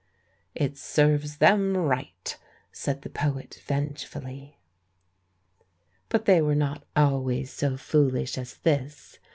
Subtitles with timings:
[0.55, 2.35] "It serves them right,"
[2.71, 4.57] said the poet venge fully.
[6.09, 9.19] But they were not always so foolish as this.